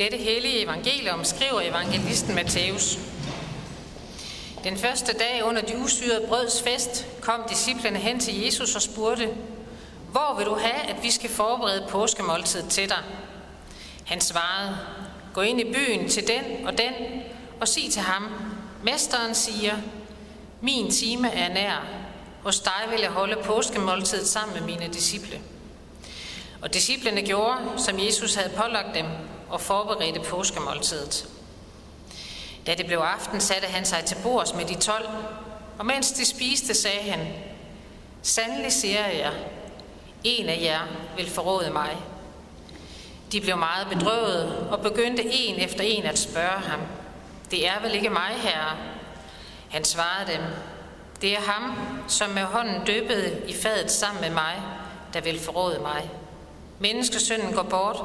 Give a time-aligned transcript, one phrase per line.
[0.00, 2.98] Dette hellige evangelium skriver evangelisten Matthæus.
[4.64, 9.28] Den første dag under de usyrede brøds fest kom disciplene hen til Jesus og spurgte,
[10.10, 12.98] Hvor vil du have, at vi skal forberede påskemåltid til dig?
[14.06, 14.78] Han svarede,
[15.34, 16.92] Gå ind i byen til den og den
[17.60, 18.28] og sig til ham,
[18.84, 19.76] Mesteren siger,
[20.60, 21.86] Min time er nær.
[22.42, 25.40] Hos dig vil jeg holde påskemåltidet sammen med mine disciple.
[26.62, 29.06] Og disciplene gjorde, som Jesus havde pålagt dem,
[29.50, 31.28] og forberedte påskemåltidet.
[32.66, 35.08] Da det blev aften, satte han sig til bords med de tolv,
[35.78, 37.26] og mens de spiste, sagde han,
[38.22, 39.32] Sandelig siger jeg,
[40.24, 40.80] en af jer
[41.16, 41.96] vil forråde mig.
[43.32, 46.80] De blev meget bedrøvet og begyndte en efter en at spørge ham,
[47.50, 48.76] Det er vel ikke mig, herre?
[49.70, 50.42] Han svarede dem,
[51.20, 51.78] Det er ham,
[52.08, 54.62] som med hånden døbede i fadet sammen med mig,
[55.14, 56.10] der vil forråde mig.
[56.80, 57.96] Menneskesønnen går bort,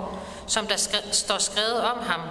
[0.47, 2.21] som der skre- står skrevet om ham,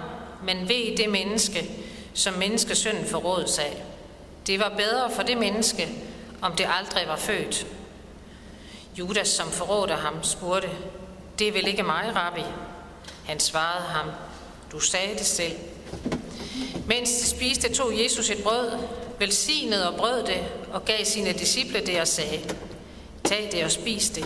[0.43, 1.69] men ved det menneske,
[2.13, 3.83] som menneskesønnen forrådes af.
[4.47, 5.89] Det var bedre for det menneske,
[6.41, 7.67] om det aldrig var født.
[8.97, 10.69] Judas, som forrådte ham, spurgte,
[11.39, 12.43] det er vel ikke mig, rabbi?
[13.25, 14.09] Han svarede ham,
[14.71, 15.53] du sagde det selv.
[16.87, 18.71] Mens de spiste, tog Jesus et brød,
[19.19, 22.55] velsignede og brød det, og gav sine disciple det og sagde,
[23.23, 24.25] tag det og spis det.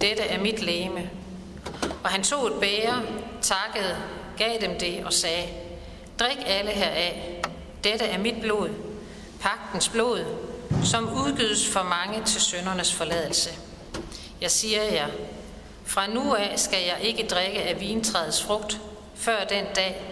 [0.00, 1.10] Dette er mit læme.
[1.82, 3.02] Og han tog et bære,
[3.42, 3.96] takkede,
[4.38, 5.48] gav dem det og sagde,
[6.18, 7.42] drik alle heraf.
[7.84, 8.70] Dette er mit blod,
[9.40, 10.24] pagtens blod,
[10.84, 13.50] som udgydes for mange til søndernes forladelse.
[14.40, 15.08] Jeg siger jer,
[15.84, 18.80] fra nu af skal jeg ikke drikke af vintræets frugt,
[19.14, 20.02] før den dag,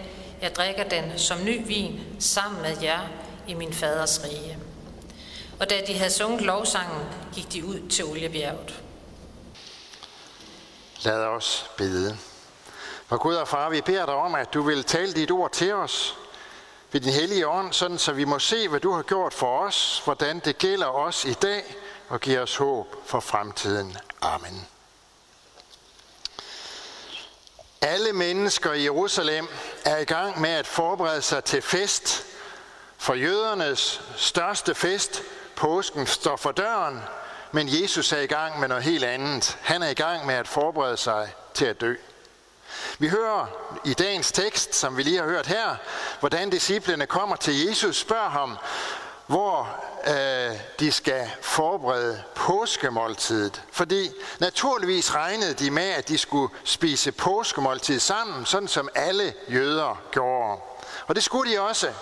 [0.41, 2.99] jeg drikker den som ny vin sammen med jer
[3.47, 4.57] i min faders rige.
[5.59, 7.01] Og da de havde sunget lovsangen,
[7.35, 8.81] gik de ud til Oliebjerget.
[11.03, 12.17] Lad os bede.
[13.07, 15.73] For Gud og Far, vi beder dig om, at du vil tale dit ord til
[15.73, 16.17] os
[16.91, 20.01] ved din hellige ånd, sådan så vi må se, hvad du har gjort for os,
[20.03, 21.75] hvordan det gælder os i dag,
[22.09, 23.97] og giver os håb for fremtiden.
[24.21, 24.67] Amen.
[27.81, 29.47] Alle mennesker i Jerusalem
[29.85, 32.25] er i gang med at forberede sig til fest.
[32.97, 35.21] For jødernes største fest,
[35.55, 36.99] påsken, står for døren,
[37.51, 39.57] men Jesus er i gang med noget helt andet.
[39.61, 41.95] Han er i gang med at forberede sig til at dø.
[42.99, 43.45] Vi hører
[43.85, 45.75] i dagens tekst, som vi lige har hørt her,
[46.19, 48.57] hvordan disciplene kommer til Jesus, spørger ham,
[49.27, 49.69] hvor
[50.07, 53.61] øh, de skal forberede påskemåltidet.
[53.71, 60.01] Fordi naturligvis regnede de med, at de skulle spise påskemåltid sammen, sådan som alle jøder
[60.11, 60.61] gjorde.
[61.07, 61.93] Og det skulle de også.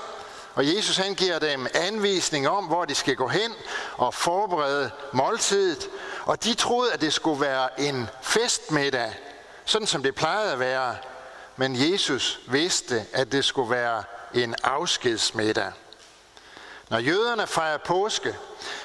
[0.57, 3.53] Og Jesus han giver dem anvisning om, hvor de skal gå hen
[3.97, 5.89] og forberede måltidet.
[6.25, 9.13] Og de troede, at det skulle være en festmiddag,
[9.65, 10.95] sådan som det plejede at være.
[11.57, 14.03] Men Jesus vidste, at det skulle være
[14.33, 15.71] en afskedsmiddag.
[16.89, 18.35] Når jøderne fejrer påske,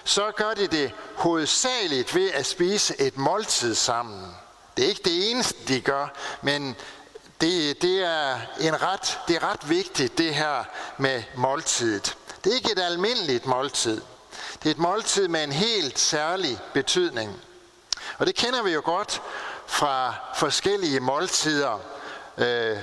[0.04, 4.36] så gør de det hovedsageligt ved at spise et måltid sammen.
[4.76, 6.06] Det er ikke det eneste, de gør,
[6.42, 6.76] men
[7.42, 10.64] det, det, er en ret, det er ret vigtigt, det her
[10.98, 12.16] med måltidet.
[12.44, 14.00] Det er ikke et almindeligt måltid.
[14.62, 17.40] Det er et måltid med en helt særlig betydning.
[18.18, 19.22] Og det kender vi jo godt
[19.66, 21.80] fra forskellige måltider
[22.38, 22.76] øh,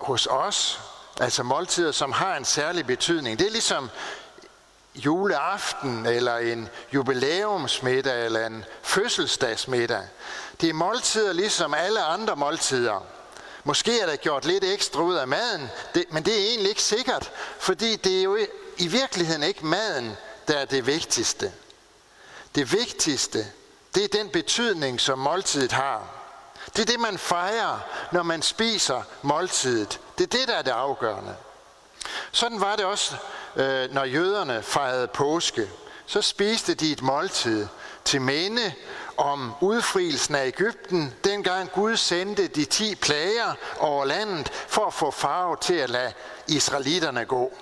[0.00, 0.80] hos os.
[1.20, 3.38] Altså måltider, som har en særlig betydning.
[3.38, 3.90] Det er ligesom
[4.94, 10.02] juleaften, eller en jubilæumsmiddag, eller en fødselsdagsmiddag.
[10.60, 13.06] Det er måltider ligesom alle andre måltider.
[13.64, 16.82] Måske er der gjort lidt ekstra ud af maden, det, men det er egentlig ikke
[16.82, 18.38] sikkert, fordi det er jo
[18.76, 20.16] i virkeligheden ikke maden,
[20.48, 21.52] der er det vigtigste.
[22.54, 23.46] Det vigtigste,
[23.94, 26.08] det er den betydning, som måltidet har.
[26.76, 27.78] Det er det, man fejrer,
[28.12, 30.00] når man spiser måltidet.
[30.18, 31.36] Det er det, der er det afgørende.
[32.32, 33.16] Sådan var det også,
[33.56, 35.70] øh, når jøderne fejrede påske.
[36.06, 37.66] Så spiste de et måltid
[38.04, 38.72] til minde
[39.16, 45.10] om udfrielsen af Ægypten, dengang Gud sendte de ti plager over landet for at få
[45.10, 46.12] farve til at lade
[46.48, 47.52] israelitterne gå.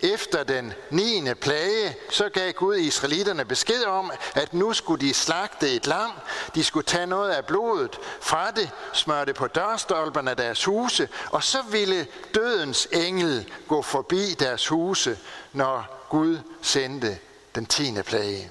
[0.00, 1.34] Efter den 9.
[1.40, 6.12] plage, så gav Gud israelitterne besked om, at nu skulle de slagte et lam.
[6.54, 11.08] De skulle tage noget af blodet fra det, smøre det på dørstolperne af deres huse,
[11.30, 15.18] og så ville dødens engel gå forbi deres huse,
[15.52, 17.18] når Gud sendte
[17.54, 18.02] den 10.
[18.02, 18.50] plage.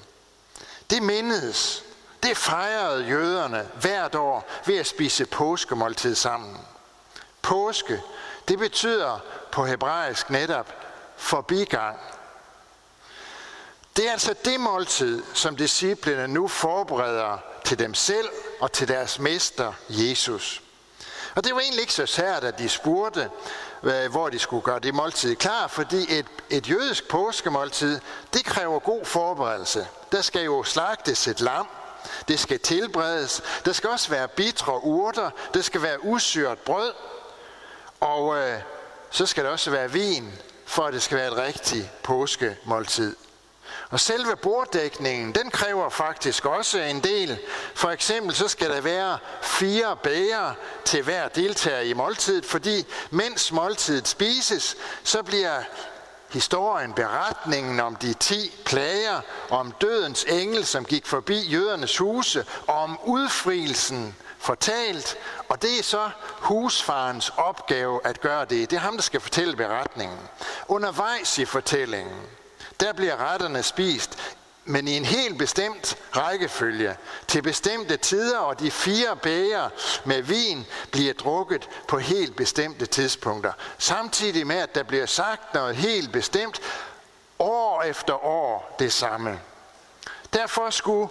[0.90, 1.83] Det mindedes,
[2.24, 6.56] det fejrede jøderne hvert år ved at spise påskemåltid sammen.
[7.42, 8.02] Påske,
[8.48, 9.18] det betyder
[9.52, 10.74] på hebraisk netop
[11.16, 11.98] forbigang.
[13.96, 18.28] Det er altså det måltid, som disciplene nu forbereder til dem selv
[18.60, 20.62] og til deres mester Jesus.
[21.34, 23.30] Og det var egentlig ikke så sært, at de spurgte,
[23.82, 28.00] øh, hvor de skulle gøre det måltid klar, fordi et, et jødisk påskemåltid,
[28.32, 29.86] det kræver god forberedelse.
[30.12, 31.68] Der skal jo slagtes et lam,
[32.28, 36.92] det skal tilberedes, der skal også være bitre urter, der skal være usyret brød,
[38.00, 38.60] og øh,
[39.10, 40.32] så skal der også være vin,
[40.66, 43.16] for at det skal være et rigtigt påskemåltid.
[43.90, 47.38] Og selve borddækningen, den kræver faktisk også en del.
[47.74, 50.52] For eksempel så skal der være fire bæger
[50.84, 55.62] til hver deltager i måltidet, fordi mens måltidet spises, så bliver
[56.34, 59.20] historien, beretningen om de ti plager,
[59.50, 65.16] om dødens engel, som gik forbi jødernes huse, og om udfrielsen fortalt,
[65.48, 66.10] og det er så
[66.40, 68.70] husfarens opgave at gøre det.
[68.70, 70.18] Det er ham, der skal fortælle beretningen.
[70.68, 72.22] Undervejs i fortællingen,
[72.80, 74.18] der bliver retterne spist,
[74.64, 76.96] men i en helt bestemt rækkefølge,
[77.28, 79.68] til bestemte tider, og de fire bæger
[80.04, 83.52] med vin bliver drukket på helt bestemte tidspunkter.
[83.78, 86.60] Samtidig med, at der bliver sagt noget helt bestemt,
[87.38, 89.40] år efter år det samme.
[90.32, 91.08] Derfor skulle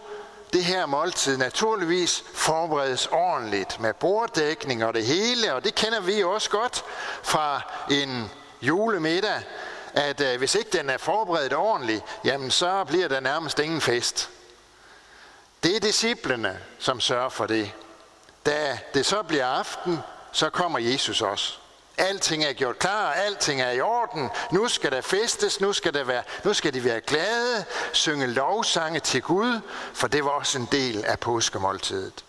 [0.54, 6.24] det her måltid naturligvis forberedes ordentligt med borddækning og det hele, og det kender vi
[6.24, 6.86] også godt
[7.24, 7.62] fra
[7.92, 9.42] en julemiddag,
[9.94, 14.30] at øh, hvis ikke den er forberedt ordentligt, jamen så bliver der nærmest ingen fest.
[15.63, 17.72] Det er disciplene, som sørger for det.
[18.45, 20.00] Da det så bliver aften,
[20.31, 21.54] så kommer Jesus også.
[21.98, 24.30] Alting er gjort klar, alting er i orden.
[24.51, 29.00] Nu skal der festes, nu skal, der være, nu skal de være glade, synge lovsange
[29.00, 29.60] til Gud,
[29.94, 32.25] for det var også en del af påskemåltidet.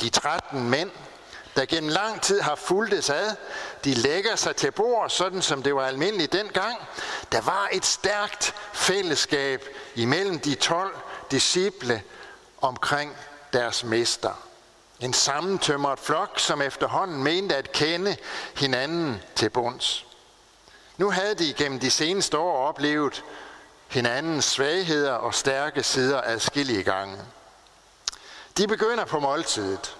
[0.00, 0.90] De 13 mænd,
[1.60, 3.36] der gennem lang tid har fulgtes ad,
[3.84, 6.78] de lægger sig til bord, sådan som det var almindeligt dengang.
[7.32, 9.64] Der var et stærkt fællesskab
[9.94, 10.96] imellem de 12
[11.30, 12.02] disciple
[12.60, 13.16] omkring
[13.52, 14.46] deres mester.
[15.00, 18.16] En sammentømret flok, som efterhånden mente at kende
[18.56, 20.06] hinanden til bunds.
[20.96, 23.24] Nu havde de gennem de seneste år oplevet
[23.88, 27.18] hinandens svagheder og stærke sider adskillige gange.
[28.56, 29.96] De begynder på måltidet.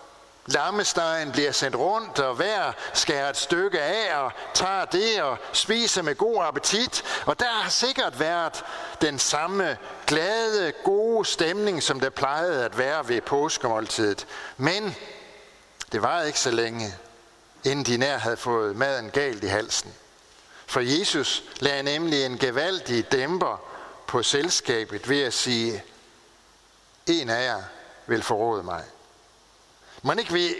[0.47, 6.03] Lammestegen bliver sendt rundt, og hver skærer et stykke af og tager det og spiser
[6.03, 7.05] med god appetit.
[7.27, 8.65] Og der har sikkert været
[9.01, 14.27] den samme glade, gode stemning, som der plejede at være ved påskemåltidet.
[14.57, 14.97] Men
[15.93, 16.95] det var ikke så længe,
[17.65, 19.95] inden de nær havde fået maden galt i halsen.
[20.67, 23.63] For Jesus lagde nemlig en gevaldig dæmper
[24.07, 25.83] på selskabet ved at sige,
[27.07, 27.63] en af jer
[28.07, 28.85] vil forråde mig.
[30.03, 30.55] Man ikke vi,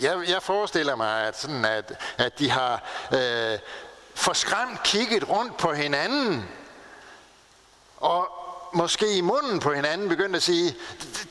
[0.00, 2.82] jeg, jeg forestiller mig, at, sådan at, at de har
[3.12, 3.58] øh,
[4.14, 6.48] forskræmt kigget rundt på hinanden,
[7.96, 8.28] og
[8.72, 10.76] måske i munden på hinanden begyndt at sige,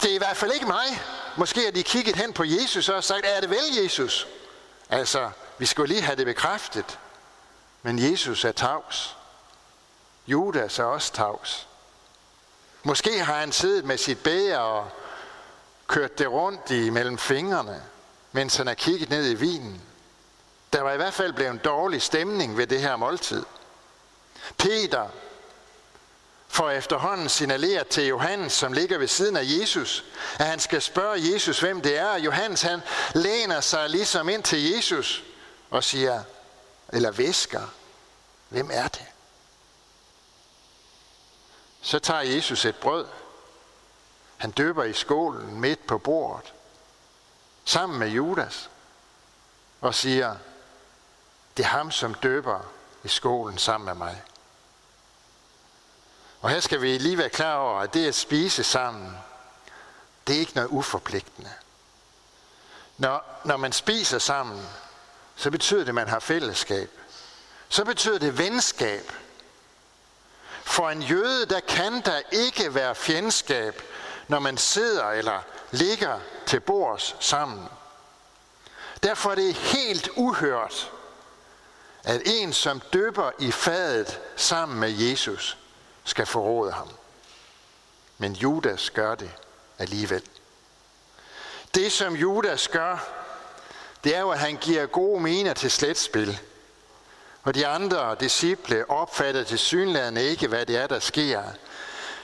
[0.01, 1.01] det er i hvert fald ikke mig.
[1.37, 4.27] Måske har de kigget hen på Jesus og sagt, er det vel Jesus?
[4.89, 6.99] Altså, vi skulle lige have det bekræftet.
[7.81, 9.17] Men Jesus er tavs.
[10.27, 11.67] Judas er også tavs.
[12.83, 14.89] Måske har han siddet med sit bæger og
[15.87, 17.83] kørt det rundt i mellem fingrene,
[18.31, 19.81] mens han har kigget ned i vinen.
[20.73, 23.45] Der var i hvert fald blevet en dårlig stemning ved det her måltid.
[24.57, 25.09] Peter
[26.47, 30.05] får efterhånden signaleret til Johannes, som ligger ved siden af Jesus,
[30.39, 32.15] at han skal spørge Jesus, hvem det er.
[32.15, 32.81] Johannes han
[33.15, 35.23] læner sig ligesom ind til Jesus
[35.69, 36.23] og siger,
[36.89, 37.73] eller væsker,
[38.49, 39.05] hvem er det?
[41.81, 43.05] Så tager Jesus et brød,
[44.43, 46.53] han døber i skålen midt på bordet,
[47.65, 48.69] sammen med Judas,
[49.81, 50.35] og siger,
[51.57, 52.59] det er ham, som døber
[53.03, 54.23] i skålen sammen med mig.
[56.41, 59.17] Og her skal vi lige være klar over, at det at spise sammen,
[60.27, 61.51] det er ikke noget uforpligtende.
[62.97, 64.67] Når, når man spiser sammen,
[65.35, 66.89] så betyder det, at man har fællesskab.
[67.69, 69.11] Så betyder det venskab.
[70.63, 73.81] For en jøde, der kan der ikke være fjendskab,
[74.27, 75.39] når man sidder eller
[75.71, 77.67] ligger til bords sammen.
[79.03, 80.91] Derfor er det helt uhørt,
[82.03, 85.57] at en, som døber i fadet sammen med Jesus,
[86.03, 86.89] skal forråde ham.
[88.17, 89.31] Men Judas gør det
[89.79, 90.23] alligevel.
[91.75, 93.09] Det, som Judas gør,
[94.03, 96.39] det er jo, at han giver gode mener til sletspil.
[97.43, 101.43] Og de andre disciple opfatter til synlædende ikke, hvad det er, der sker.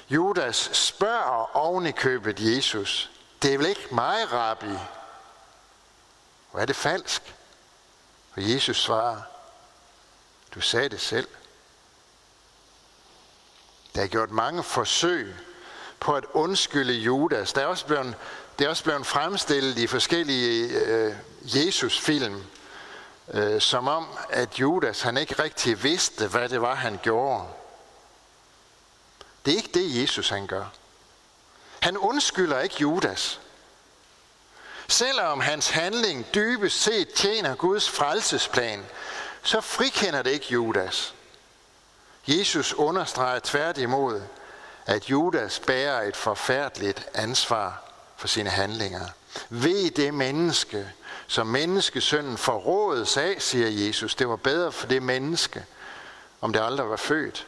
[0.09, 3.11] Judas spørger oven i købet Jesus,
[3.41, 4.77] det er vel ikke mig, rabbi?
[6.51, 7.35] Hvor er det falsk?
[8.35, 9.21] Og Jesus svarer,
[10.55, 11.27] du sagde det selv.
[13.95, 15.35] Der er gjort mange forsøg
[15.99, 17.53] på at undskylde Judas.
[17.53, 18.15] Der er også blevet
[18.59, 22.43] Det er også blevet fremstillet i forskellige øh, Jesus-film,
[23.33, 27.47] øh, som om, at Judas han ikke rigtig vidste, hvad det var, han gjorde.
[29.45, 30.65] Det er ikke det, Jesus han gør.
[31.79, 33.39] Han undskylder ikke Judas.
[34.87, 38.85] Selvom hans handling dybest set tjener Guds frelsesplan,
[39.43, 41.13] så frikender det ikke Judas.
[42.27, 44.21] Jesus understreger tværtimod,
[44.85, 47.83] at Judas bærer et forfærdeligt ansvar
[48.17, 49.05] for sine handlinger.
[49.49, 50.91] Ved det menneske,
[51.27, 54.15] som menneskesønnen forrådes af, siger Jesus.
[54.15, 55.65] Det var bedre for det menneske,
[56.41, 57.47] om det aldrig var født.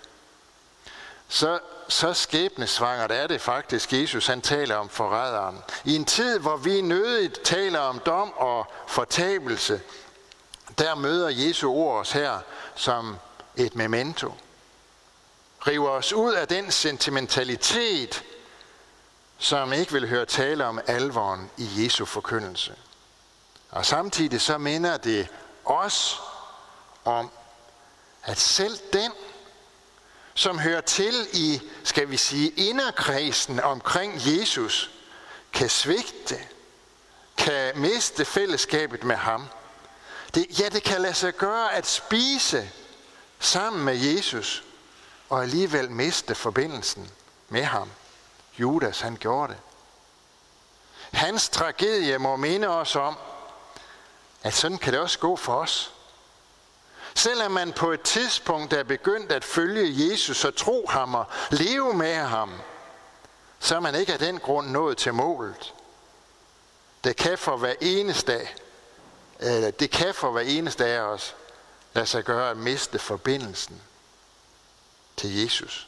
[1.27, 1.59] Så,
[1.91, 5.63] så skæbnesvangert er det faktisk, Jesus han taler om forræderen.
[5.85, 9.81] I en tid, hvor vi nødigt taler om dom og fortabelse,
[10.77, 12.39] der møder Jesu ord os her
[12.75, 13.17] som
[13.55, 14.33] et memento.
[15.67, 18.23] River os ud af den sentimentalitet,
[19.37, 22.75] som ikke vil høre tale om alvoren i Jesu forkyndelse.
[23.71, 25.27] Og samtidig så minder det
[25.65, 26.21] os
[27.05, 27.31] om,
[28.23, 29.11] at selv den,
[30.33, 34.91] som hører til i, skal vi sige, inderkredsen omkring Jesus,
[35.53, 36.39] kan svigte,
[37.37, 39.47] kan miste fællesskabet med ham.
[40.35, 42.69] Det, ja, det kan lade sig gøre at spise
[43.39, 44.63] sammen med Jesus,
[45.29, 47.11] og alligevel miste forbindelsen
[47.49, 47.89] med ham.
[48.59, 49.61] Judas, han gjorde det.
[51.11, 53.17] Hans tragedie må minde os om,
[54.43, 55.93] at sådan kan det også gå for os.
[57.15, 61.93] Selvom man på et tidspunkt er begyndt at følge Jesus og tro ham og leve
[61.93, 62.51] med ham,
[63.59, 65.73] så er man ikke af den grund nået til målet.
[67.03, 68.55] Det kan for hver eneste dag,
[69.79, 71.35] det kan for hver eneste af os
[71.93, 73.81] lade sig gøre at miste forbindelsen
[75.17, 75.87] til Jesus.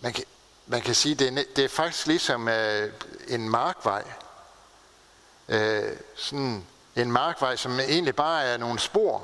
[0.00, 0.24] Man kan,
[0.66, 2.92] man kan sige, det er, det er faktisk ligesom øh,
[3.28, 4.04] en markvej.
[5.48, 9.22] Øh, sådan en markvej, som egentlig bare er nogle spor.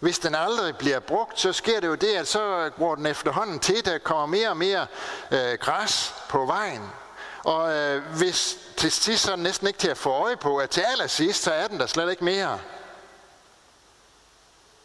[0.00, 3.60] Hvis den aldrig bliver brugt, så sker det jo det, at så går den efterhånden
[3.60, 4.86] til, der kommer mere og mere
[5.30, 6.90] øh, græs på vejen.
[7.44, 10.56] Og øh, hvis til sidst så er den næsten ikke til at få øje på,
[10.56, 12.58] at til allersidst, så er den der slet ikke mere.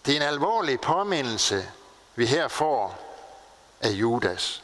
[0.06, 1.66] Det er en alvorlig påmindelse,
[2.16, 3.00] vi her får
[3.82, 4.64] af Judas.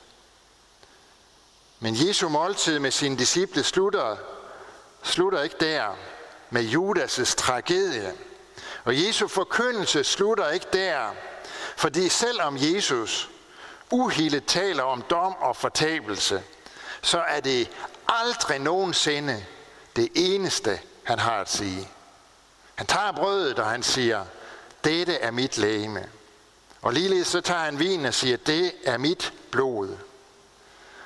[1.79, 4.17] Men Jesu måltid med sine disciple slutter,
[5.03, 5.95] slutter ikke der
[6.51, 8.13] med Judas' tragedie.
[8.84, 11.15] Og Jesu forkyndelse slutter ikke der,
[11.77, 13.29] fordi selvom Jesus
[13.91, 16.43] uhildet taler om dom og fortabelse,
[17.01, 17.70] så er det
[18.08, 19.46] aldrig nogensinde
[19.96, 21.89] det eneste, han har at sige.
[22.75, 24.25] Han tager brødet, og han siger,
[24.84, 26.10] dette er mit lægeme.
[26.81, 29.98] Og ligeledes så tager han vin og siger, det er mit blod.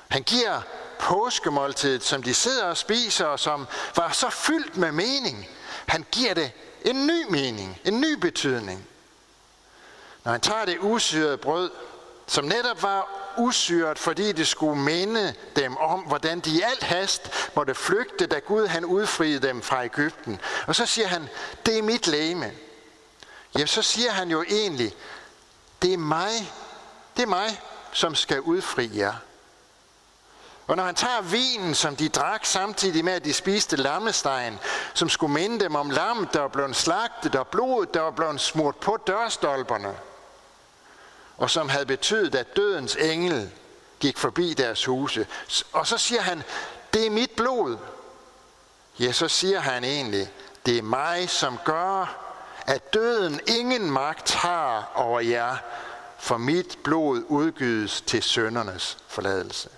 [0.08, 0.62] Han giver
[1.00, 5.48] påskemåltidet, som de sidder og spiser, og som var så fyldt med mening.
[5.86, 8.88] Han giver det en ny mening, en ny betydning.
[10.24, 11.72] Når han tager det usyrede brød,
[12.28, 17.32] som netop var usyret, fordi det skulle minde dem om, hvordan de i alt hast
[17.56, 20.40] måtte flygte, da Gud han udfriede dem fra Ægypten.
[20.68, 21.30] Og så siger han,
[21.66, 22.52] det er mit læme.
[23.56, 24.96] Jamen så siger han jo egentlig,
[25.82, 26.54] det er mig,
[27.18, 27.62] det er mig,
[27.92, 29.14] som skal udfri jer.
[30.68, 34.60] Og når han tager vinen, som de drak samtidig med, at de spiste lammestegen,
[34.94, 38.42] som skulle minde dem om lam, der var blevet slagtet, og blodet, der var blevet
[38.42, 39.96] smurt på dørstolperne,
[41.38, 43.52] og som havde betydet, at dødens engel
[44.00, 45.28] gik forbi deres huse.
[45.74, 46.44] Og så siger han,
[46.94, 47.78] det er mit blod.
[49.00, 50.32] Ja, så siger han egentlig,
[50.66, 52.22] det er mig, som gør,
[52.68, 55.56] at døden ingen magt har over jer,
[56.20, 59.70] for mit blod udgydes til søndernes forladelse.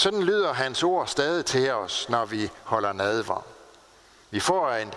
[0.00, 3.46] Sådan lyder hans ord stadig til os, når vi holder nadver.
[4.30, 4.94] Vi får en,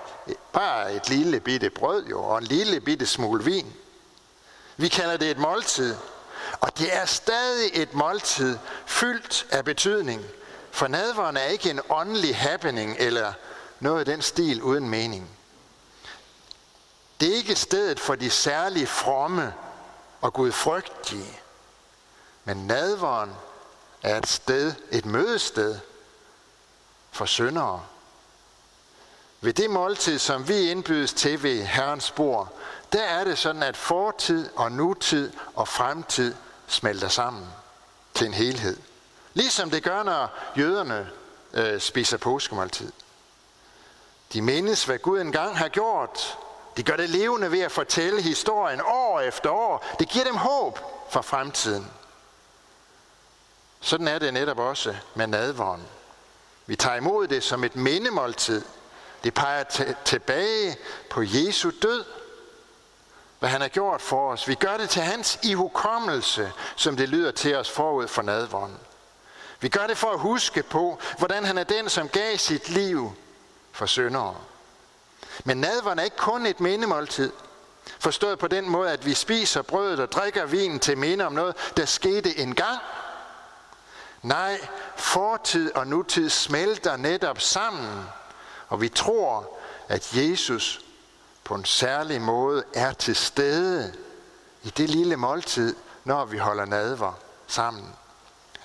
[0.53, 3.73] bare et lille bitte brød jo, og en lille bitte smule vin.
[4.77, 5.95] Vi kalder det et måltid,
[6.61, 10.25] og det er stadig et måltid fyldt af betydning,
[10.71, 13.33] for nadveren er ikke en åndelig happening eller
[13.79, 15.29] noget af den stil uden mening.
[17.19, 19.53] Det er ikke stedet for de særlige fromme
[20.21, 21.39] og gudfrygtige,
[22.43, 23.31] men nadveren
[24.03, 25.79] er et sted, et mødested
[27.11, 27.83] for syndere.
[29.41, 32.53] Ved det måltid, som vi indbydes til ved Herrens bord,
[32.93, 36.35] der er det sådan, at fortid og nutid og fremtid
[36.67, 37.47] smelter sammen
[38.13, 38.77] til en helhed.
[39.33, 41.09] Ligesom det gør, når jøderne
[41.53, 42.91] øh, spiser påskemåltid.
[44.33, 46.37] De mindes, hvad Gud engang har gjort.
[46.77, 49.85] De gør det levende ved at fortælle historien år efter år.
[49.99, 50.79] Det giver dem håb
[51.09, 51.91] for fremtiden.
[53.83, 55.83] Sådan er det netop også med nadvåren.
[56.65, 58.61] Vi tager imod det som et mindemåltid.
[59.23, 60.77] Det peger t- tilbage
[61.09, 62.03] på Jesu død.
[63.39, 64.47] Hvad han har gjort for os.
[64.47, 68.77] Vi gør det til hans ihukommelse, som det lyder til os forud for nadvånden.
[69.59, 73.13] Vi gør det for at huske på, hvordan han er den, som gav sit liv
[73.71, 74.35] for syndere.
[75.43, 77.31] Men nadveren er ikke kun et mindemåltid.
[77.99, 81.55] Forstået på den måde, at vi spiser brødet og drikker vinen til minde om noget,
[81.77, 82.79] der skete engang.
[84.23, 88.05] Nej, fortid og nutid smelter netop sammen,
[88.67, 90.85] og vi tror, at Jesus
[91.43, 93.93] på en særlig måde er til stede
[94.63, 97.13] i det lille måltid, når vi holder nadver
[97.47, 97.95] sammen.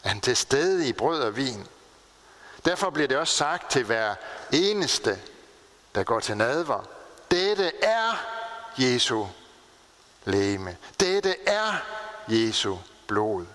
[0.04, 1.66] Er han til stede i brød og vin?
[2.64, 4.14] Derfor bliver det også sagt til hver
[4.52, 5.18] eneste,
[5.94, 6.82] der går til nadver.
[7.30, 8.26] Dette er
[8.78, 9.26] Jesu
[10.24, 10.76] læme.
[11.00, 11.72] Dette er
[12.28, 13.46] Jesu blod.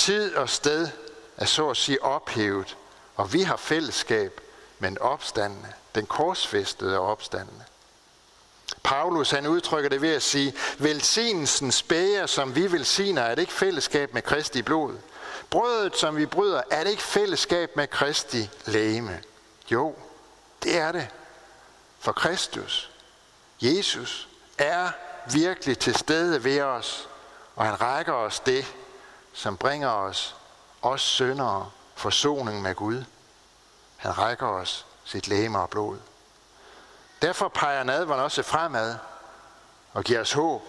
[0.00, 0.88] Tid og sted
[1.36, 2.76] er så at sige ophævet,
[3.16, 4.40] og vi har fællesskab
[4.78, 7.64] med en opstandende, den korsfæstede opstandende.
[8.82, 13.52] Paulus han udtrykker det ved at sige, velsignelsens bæger, som vi velsigner, er det ikke
[13.52, 14.94] fællesskab med Kristi blod.
[15.50, 19.20] Brødet, som vi bryder, er det ikke fællesskab med Kristi læme.
[19.70, 19.94] Jo,
[20.62, 21.08] det er det.
[21.98, 22.90] For Kristus,
[23.60, 24.28] Jesus,
[24.58, 24.90] er
[25.32, 27.08] virkelig til stede ved os,
[27.56, 28.74] og han rækker os det,
[29.32, 30.36] som bringer os,
[30.82, 33.04] os syndere, forsoning med Gud.
[33.96, 35.98] Han rækker os sit læme og blod.
[37.22, 38.96] Derfor peger nadveren også fremad
[39.92, 40.62] og giver os håb.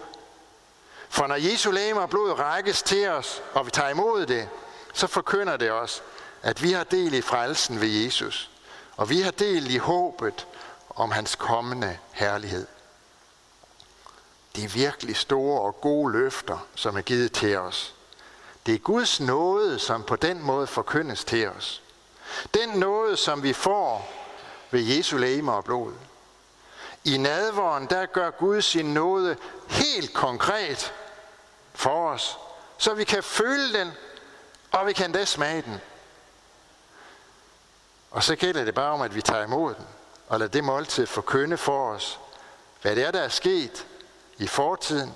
[1.08, 4.48] For når Jesu læme og blod rækkes til os, og vi tager imod det,
[4.92, 6.02] så forkynder det os,
[6.42, 8.50] at vi har del i frelsen ved Jesus,
[8.96, 10.46] og vi har del i håbet
[10.90, 12.66] om hans kommende herlighed.
[14.56, 17.94] Det er virkelig store og gode løfter, som er givet til os.
[18.66, 21.82] Det er Guds nåde, som på den måde forkyndes til os.
[22.54, 24.12] Den nåde, som vi får
[24.70, 25.92] ved Jesu læme og blod.
[27.04, 29.36] I nadvåren, der gør Gud sin nåde
[29.68, 30.92] helt konkret
[31.74, 32.38] for os,
[32.78, 33.92] så vi kan føle den,
[34.72, 35.80] og vi kan da smage den.
[38.10, 39.86] Og så gælder det bare om, at vi tager imod den,
[40.28, 42.20] og lader det måltid forkynde for os,
[42.82, 43.86] hvad det er, der er sket
[44.38, 45.14] i fortiden,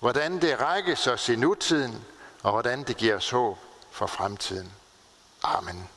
[0.00, 2.04] hvordan det rækkes os i nutiden,
[2.42, 3.58] og hvordan det giver os håb
[3.90, 4.72] for fremtiden.
[5.42, 5.88] Amen.